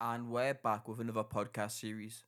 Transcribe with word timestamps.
And 0.00 0.30
we're 0.30 0.54
back 0.54 0.88
with 0.88 1.00
another 1.00 1.24
podcast 1.24 1.72
series. 1.72 2.24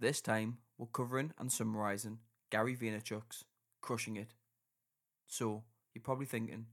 This 0.00 0.20
time, 0.20 0.58
we're 0.78 0.86
covering 0.86 1.32
and 1.38 1.50
summarising 1.52 2.18
Gary 2.50 2.76
Vaynerchuk's 2.76 3.44
Crushing 3.80 4.16
It. 4.16 4.34
So, 5.26 5.64
you're 5.94 6.02
probably 6.02 6.26
thinking, 6.26 6.66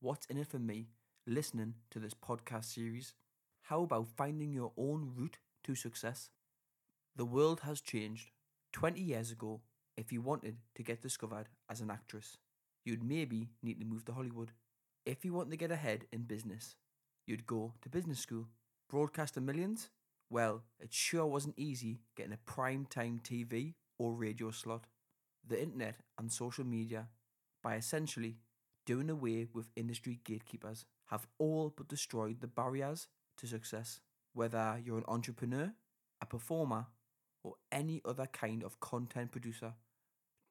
what's 0.00 0.26
in 0.26 0.38
it 0.38 0.48
for 0.48 0.58
me 0.58 0.88
listening 1.26 1.74
to 1.90 1.98
this 2.00 2.14
podcast 2.14 2.66
series? 2.66 3.14
How 3.62 3.82
about 3.82 4.08
finding 4.16 4.52
your 4.52 4.72
own 4.76 5.12
route 5.16 5.38
to 5.64 5.74
success? 5.74 6.30
The 7.16 7.26
world 7.26 7.60
has 7.60 7.80
changed. 7.80 8.30
20 8.72 9.00
years 9.00 9.30
ago, 9.32 9.60
if 9.96 10.12
you 10.12 10.20
wanted 10.22 10.58
to 10.76 10.82
get 10.82 11.02
discovered 11.02 11.48
as 11.70 11.80
an 11.80 11.90
actress, 11.90 12.38
you'd 12.84 13.02
maybe 13.04 13.50
need 13.62 13.80
to 13.80 13.86
move 13.86 14.04
to 14.06 14.12
Hollywood. 14.12 14.52
If 15.06 15.24
you 15.24 15.32
want 15.34 15.50
to 15.50 15.56
get 15.56 15.72
ahead 15.72 16.06
in 16.12 16.22
business, 16.22 16.76
you'd 17.26 17.46
go 17.46 17.74
to 17.82 17.88
business 17.88 18.20
school. 18.20 18.46
Broadcasting 18.90 19.46
millions? 19.46 19.88
Well, 20.30 20.64
it 20.80 20.92
sure 20.92 21.24
wasn't 21.24 21.56
easy 21.56 22.00
getting 22.16 22.32
a 22.32 22.38
prime 22.38 22.86
time 22.86 23.20
TV 23.22 23.74
or 24.00 24.12
radio 24.14 24.50
slot. 24.50 24.88
The 25.46 25.62
internet 25.62 25.94
and 26.18 26.30
social 26.32 26.64
media, 26.64 27.06
by 27.62 27.76
essentially 27.76 28.38
doing 28.86 29.08
away 29.08 29.46
with 29.54 29.70
industry 29.76 30.18
gatekeepers, 30.24 30.86
have 31.06 31.28
all 31.38 31.72
but 31.76 31.86
destroyed 31.86 32.40
the 32.40 32.48
barriers 32.48 33.06
to 33.38 33.46
success. 33.46 34.00
Whether 34.32 34.80
you're 34.84 34.98
an 34.98 35.04
entrepreneur, 35.06 35.72
a 36.20 36.26
performer, 36.26 36.86
or 37.44 37.54
any 37.70 38.02
other 38.04 38.26
kind 38.26 38.64
of 38.64 38.80
content 38.80 39.30
producer, 39.30 39.74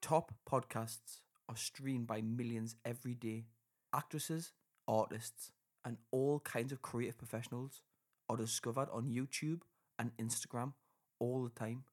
top 0.00 0.32
podcasts 0.50 1.20
are 1.46 1.56
streamed 1.56 2.06
by 2.06 2.22
millions 2.22 2.74
every 2.86 3.14
day. 3.14 3.48
Actresses, 3.94 4.52
artists, 4.88 5.52
and 5.84 5.98
all 6.10 6.40
kinds 6.40 6.72
of 6.72 6.80
creative 6.80 7.18
professionals 7.18 7.82
are 8.30 8.36
discovered 8.36 8.88
on 8.92 9.10
YouTube 9.10 9.62
and 9.98 10.16
Instagram 10.18 10.72
all 11.18 11.42
the 11.44 11.50
time. 11.50 11.84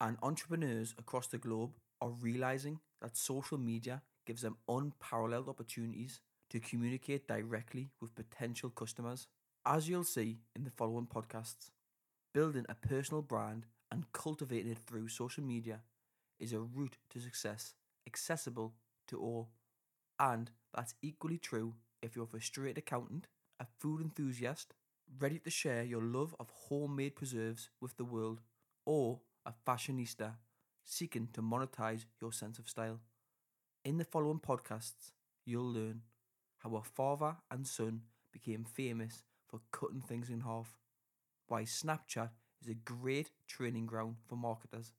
And 0.00 0.16
entrepreneurs 0.22 0.94
across 0.98 1.26
the 1.26 1.38
globe 1.38 1.72
are 2.00 2.10
realizing 2.10 2.80
that 3.02 3.16
social 3.16 3.58
media 3.58 4.02
gives 4.26 4.42
them 4.42 4.56
unparalleled 4.68 5.48
opportunities 5.48 6.20
to 6.50 6.60
communicate 6.60 7.28
directly 7.28 7.90
with 8.00 8.14
potential 8.14 8.70
customers. 8.70 9.26
As 9.66 9.88
you'll 9.88 10.04
see 10.04 10.38
in 10.56 10.64
the 10.64 10.70
following 10.70 11.06
podcasts, 11.06 11.70
building 12.34 12.66
a 12.68 12.74
personal 12.74 13.22
brand 13.22 13.66
and 13.90 14.10
cultivating 14.12 14.72
it 14.72 14.78
through 14.86 15.08
social 15.08 15.44
media 15.44 15.80
is 16.40 16.52
a 16.52 16.60
route 16.60 16.98
to 17.10 17.20
success 17.20 17.74
accessible 18.06 18.74
to 19.08 19.18
all. 19.20 19.50
And 20.18 20.50
that's 20.74 20.94
equally 21.02 21.38
true 21.38 21.74
if 22.02 22.16
you're 22.16 22.24
a 22.24 22.28
frustrated 22.28 22.78
accountant, 22.78 23.28
a 23.60 23.66
food 23.80 24.00
enthusiast, 24.02 24.74
ready 25.20 25.38
to 25.40 25.50
share 25.50 25.82
your 25.82 26.02
love 26.02 26.34
of 26.40 26.50
homemade 26.50 27.16
preserves 27.16 27.70
with 27.80 27.96
the 27.96 28.04
world, 28.04 28.40
or 28.84 29.20
a 29.46 29.52
fashionista 29.66 30.34
seeking 30.84 31.28
to 31.32 31.42
monetize 31.42 32.04
your 32.20 32.32
sense 32.32 32.58
of 32.58 32.68
style. 32.68 33.00
In 33.84 33.98
the 33.98 34.04
following 34.04 34.40
podcasts, 34.40 35.12
you'll 35.44 35.72
learn 35.72 36.02
how 36.58 36.76
a 36.76 36.82
father 36.82 37.36
and 37.50 37.66
son 37.66 38.02
became 38.32 38.64
famous 38.64 39.24
for 39.48 39.60
cutting 39.72 40.00
things 40.00 40.30
in 40.30 40.40
half, 40.40 40.78
why 41.48 41.62
Snapchat 41.64 42.30
is 42.62 42.68
a 42.68 42.74
great 42.74 43.30
training 43.48 43.86
ground 43.86 44.16
for 44.28 44.36
marketers, 44.36 44.92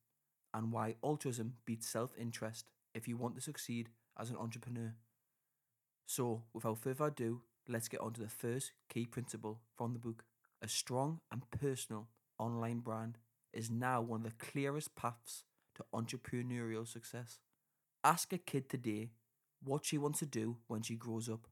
and 0.53 0.71
why 0.71 0.95
altruism 1.03 1.55
beats 1.65 1.87
self 1.87 2.11
interest 2.17 2.71
if 2.93 3.07
you 3.07 3.17
want 3.17 3.35
to 3.35 3.41
succeed 3.41 3.89
as 4.19 4.29
an 4.29 4.37
entrepreneur. 4.37 4.93
So, 6.05 6.43
without 6.53 6.77
further 6.77 7.07
ado, 7.07 7.41
let's 7.67 7.87
get 7.87 8.01
on 8.01 8.13
to 8.13 8.21
the 8.21 8.29
first 8.29 8.71
key 8.89 9.05
principle 9.05 9.61
from 9.75 9.93
the 9.93 9.99
book. 9.99 10.25
A 10.61 10.67
strong 10.67 11.19
and 11.31 11.49
personal 11.51 12.07
online 12.39 12.79
brand 12.79 13.17
is 13.53 13.69
now 13.69 14.01
one 14.01 14.21
of 14.21 14.25
the 14.25 14.45
clearest 14.45 14.95
paths 14.95 15.43
to 15.75 15.85
entrepreneurial 15.93 16.87
success. 16.87 17.39
Ask 18.03 18.33
a 18.33 18.37
kid 18.37 18.69
today 18.69 19.11
what 19.63 19.85
she 19.85 19.97
wants 19.97 20.19
to 20.19 20.25
do 20.25 20.57
when 20.67 20.81
she 20.81 20.95
grows 20.95 21.29
up, 21.29 21.47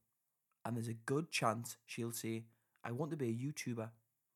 and 0.64 0.76
there's 0.76 0.88
a 0.88 0.94
good 0.94 1.30
chance 1.30 1.76
she'll 1.86 2.12
say, 2.12 2.44
I 2.84 2.92
want 2.92 3.10
to 3.12 3.16
be 3.16 3.28
a 3.28 3.32
YouTuber. 3.32 3.90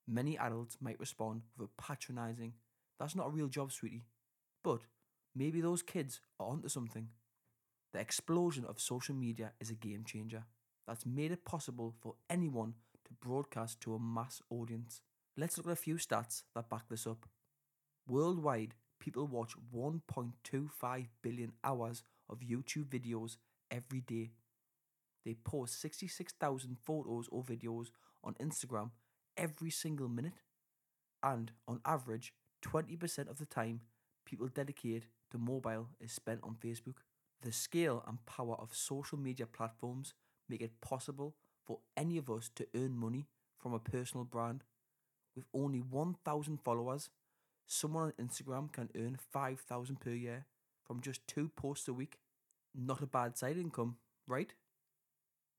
Many 0.09 0.39
adults 0.39 0.79
might 0.81 1.01
respond 1.01 1.43
with 1.59 1.71
a 1.71 1.83
patronising, 1.83 2.55
That's 2.99 3.17
not 3.17 3.27
a 3.27 3.31
real 3.31 3.49
job, 3.49 3.73
sweetie. 3.73 4.07
But 4.65 4.81
maybe 5.35 5.61
those 5.61 5.83
kids 5.83 6.21
are 6.41 6.49
onto 6.49 6.69
something. 6.69 7.09
The 7.93 8.01
explosion 8.01 8.65
of 8.65 8.81
social 8.81 9.15
media 9.15 9.53
is 9.61 9.71
a 9.71 9.75
game 9.75 10.05
changer 10.05 10.45
that's 10.87 11.07
made 11.07 11.33
it 11.33 11.45
possible 11.45 11.95
for 12.01 12.15
anyone 12.31 12.75
to 13.07 13.13
broadcast 13.15 13.81
to 13.83 13.95
a 13.95 13.99
mass 13.99 14.43
audience. 14.51 15.01
Let's 15.37 15.57
look 15.57 15.67
at 15.67 15.73
a 15.73 15.77
few 15.77 15.97
stats 15.97 16.43
that 16.55 16.71
back 16.71 16.89
this 16.89 17.07
up. 17.07 17.27
Worldwide, 18.09 18.75
people 19.01 19.27
watch 19.27 19.55
1.25 19.75 21.07
billion 21.23 21.53
hours 21.65 22.03
of 22.29 22.41
YouTube 22.41 22.87
videos 22.87 23.37
every 23.71 24.01
day. 24.01 24.31
They 25.25 25.35
post 25.35 25.81
66,000 25.81 26.77
photos 26.85 27.29
or 27.31 27.43
videos 27.43 27.89
on 28.23 28.35
Instagram 28.35 28.91
every 29.37 29.71
single 29.71 30.09
minute. 30.09 30.41
And 31.23 31.51
on 31.67 31.81
average, 31.85 32.33
20% 32.65 33.29
of 33.29 33.39
the 33.39 33.47
time 33.47 33.81
people 34.25 34.49
dedicate 34.49 35.05
to 35.31 35.39
mobile 35.39 35.89
is 36.01 36.13
spent 36.13 36.41
on 36.43 36.57
Facebook. 36.65 36.97
The 37.43 37.53
scale 37.53 38.03
and 38.07 38.25
power 38.25 38.57
of 38.59 38.75
social 38.75 39.19
media 39.19 39.47
platforms 39.47 40.15
make 40.49 40.61
it 40.61 40.81
possible 40.81 41.35
for 41.65 41.81
any 41.97 42.17
of 42.17 42.31
us 42.31 42.51
to 42.55 42.67
earn 42.75 42.97
money 42.97 43.27
from 43.59 43.73
a 43.73 43.79
personal 43.79 44.25
brand. 44.25 44.65
With 45.35 45.45
only 45.53 45.81
1,000 45.81 46.59
followers, 46.65 47.11
someone 47.67 48.05
on 48.05 48.27
Instagram 48.27 48.73
can 48.73 48.89
earn 48.97 49.19
5,000 49.33 50.01
per 50.01 50.11
year 50.11 50.47
from 50.85 51.01
just 51.01 51.27
two 51.27 51.51
posts 51.57 51.89
a 51.89 51.93
week. 51.93 52.19
Not 52.75 53.03
a 53.03 53.07
bad 53.07 53.37
side 53.37 53.57
income, 53.57 53.97
right? 54.27 54.53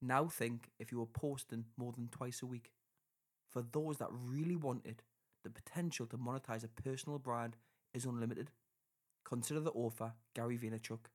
Now 0.01 0.27
think 0.27 0.69
if 0.79 0.91
you 0.91 0.99
were 0.99 1.05
posting 1.05 1.65
more 1.75 1.91
than 1.91 2.07
twice 2.07 2.41
a 2.41 2.45
week. 2.45 2.71
For 3.49 3.61
those 3.61 3.97
that 3.97 4.09
really 4.11 4.55
want 4.55 4.85
it, 4.85 5.01
the 5.43 5.49
potential 5.49 6.05
to 6.07 6.17
monetize 6.17 6.63
a 6.63 6.67
personal 6.67 7.19
brand 7.19 7.55
is 7.93 8.05
unlimited. 8.05 8.51
Consider 9.25 9.59
the 9.59 9.71
author 9.71 10.13
Gary 10.35 10.57
Vaynerchuk. 10.57 11.07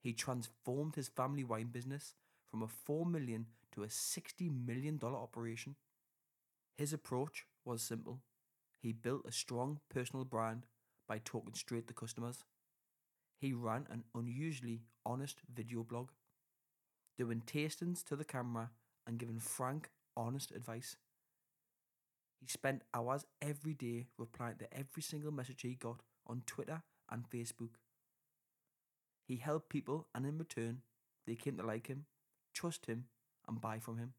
He 0.00 0.12
transformed 0.12 0.96
his 0.96 1.08
family 1.08 1.44
wine 1.44 1.68
business 1.72 2.14
from 2.52 2.62
a 2.62 2.68
4 2.68 3.06
million 3.06 3.48
to 3.72 3.82
a 3.82 3.90
60 3.90 4.50
million 4.50 4.98
dollar 4.98 5.18
operation. 5.18 5.76
His 6.76 6.92
approach 6.92 7.46
was 7.64 7.82
simple. 7.82 8.20
He 8.78 8.92
built 8.92 9.24
a 9.26 9.32
strong 9.32 9.80
personal 9.88 10.26
brand 10.26 10.66
by 11.08 11.18
talking 11.18 11.54
straight 11.54 11.88
to 11.88 11.94
customers. 11.94 12.44
He 13.38 13.52
ran 13.52 13.86
an 13.90 14.04
unusually 14.14 14.84
honest 15.04 15.42
video 15.54 15.84
blog, 15.84 16.12
doing 17.16 17.40
tastings 17.46 18.04
to 18.04 18.16
the 18.16 18.24
camera 18.24 18.70
and 19.06 19.18
giving 19.18 19.40
frank, 19.40 19.88
honest 20.16 20.50
advice. 20.52 20.96
He 22.40 22.46
spent 22.46 22.82
hours 22.92 23.24
every 23.40 23.72
day 23.72 24.08
replying 24.18 24.58
to 24.58 24.70
every 24.70 25.02
single 25.02 25.32
message 25.32 25.62
he 25.62 25.76
got 25.76 26.02
on 26.26 26.42
Twitter 26.44 26.82
and 27.10 27.24
Facebook. 27.30 27.76
He 29.24 29.38
helped 29.38 29.68
people, 29.68 30.06
and 30.14 30.24
in 30.24 30.38
return, 30.38 30.82
they 31.26 31.34
came 31.34 31.56
to 31.56 31.66
like 31.66 31.88
him 31.88 32.06
trust 32.54 32.86
him, 32.86 33.06
and 33.48 33.60
buy 33.60 33.78
from 33.78 33.98
him. 33.98 34.14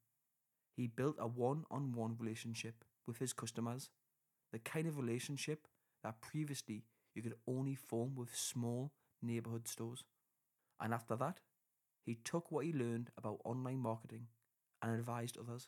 He 0.76 0.88
built 0.88 1.18
a 1.20 1.28
one 1.28 1.66
on 1.72 1.94
one 1.94 2.18
relationship 2.20 2.84
with 3.08 3.18
his 3.18 3.34
customers, 3.34 3.90
the 4.52 4.60
kind 4.60 4.88
of 4.88 4.98
relationship 4.98 5.68
that 6.04 6.22
previously 6.22 6.86
you 7.16 7.22
could 7.22 7.36
only 7.48 7.76
form 7.76 8.16
with 8.16 8.36
small 8.36 8.94
neighborhood 9.22 9.68
stores. 9.68 10.06
And 10.80 10.94
after 10.94 11.16
that, 11.18 11.40
he 12.06 12.16
took 12.16 12.52
what 12.52 12.66
he 12.66 12.74
learned 12.74 13.12
about 13.18 13.42
online 13.46 13.80
marketing 13.80 14.28
and 14.82 14.94
advised 14.94 15.38
others. 15.38 15.68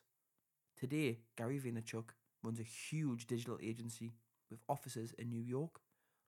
Today, 0.77 1.19
Gary 1.37 1.59
Vaynerchuk 1.59 2.11
runs 2.43 2.59
a 2.59 2.63
huge 2.63 3.27
digital 3.27 3.59
agency 3.61 4.13
with 4.50 4.61
offices 4.69 5.13
in 5.18 5.29
New 5.29 5.41
York, 5.41 5.81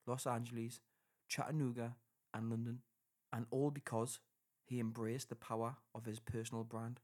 Los 0.07 0.25
Angeles, 0.27 0.79
Chattanooga, 1.27 1.95
and 2.33 2.49
London, 2.49 2.81
and 3.33 3.45
all 3.51 3.71
because 3.71 4.19
he 4.67 4.79
embraced 4.79 5.29
the 5.29 5.35
power 5.35 5.77
of 5.95 6.05
his 6.05 6.19
personal 6.19 6.63
brand. 6.63 6.99